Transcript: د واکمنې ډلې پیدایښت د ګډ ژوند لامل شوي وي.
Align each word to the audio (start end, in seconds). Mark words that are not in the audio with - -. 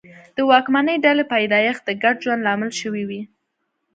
د 0.35 0.37
واکمنې 0.49 0.95
ډلې 1.05 1.23
پیدایښت 1.33 1.81
د 1.85 1.89
ګډ 2.03 2.15
ژوند 2.23 2.45
لامل 2.47 2.71
شوي 2.81 3.03
وي. 3.09 3.21